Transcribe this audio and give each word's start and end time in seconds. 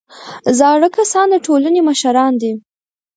زاړه 0.59 0.87
کسان 0.97 1.27
د 1.31 1.35
ټولنې 1.45 1.81
مشران 1.89 2.33
دي 2.41 2.51